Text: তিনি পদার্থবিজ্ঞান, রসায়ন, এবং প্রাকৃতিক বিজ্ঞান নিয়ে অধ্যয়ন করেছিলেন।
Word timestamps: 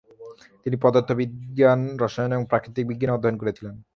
তিনি 0.63 0.75
পদার্থবিজ্ঞান, 0.81 1.81
রসায়ন, 2.01 2.31
এবং 2.33 2.45
প্রাকৃতিক 2.45 2.83
বিজ্ঞান 2.87 3.07
নিয়ে 3.07 3.17
অধ্যয়ন 3.17 3.37
করেছিলেন। 3.37 3.75